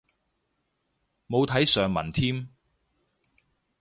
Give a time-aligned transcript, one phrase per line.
[1.27, 2.49] 冇睇上文添